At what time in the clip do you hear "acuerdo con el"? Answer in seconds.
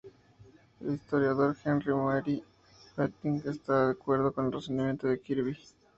3.91-4.51